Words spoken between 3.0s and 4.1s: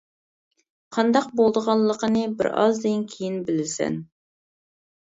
كېيىن بىلىسەن.